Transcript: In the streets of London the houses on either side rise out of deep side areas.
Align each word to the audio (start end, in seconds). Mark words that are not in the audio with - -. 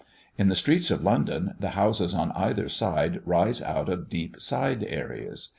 In 0.35 0.47
the 0.49 0.55
streets 0.55 0.89
of 0.89 1.03
London 1.03 1.53
the 1.59 1.69
houses 1.77 2.15
on 2.15 2.31
either 2.31 2.67
side 2.67 3.21
rise 3.23 3.61
out 3.61 3.87
of 3.87 4.09
deep 4.09 4.41
side 4.41 4.83
areas. 4.83 5.49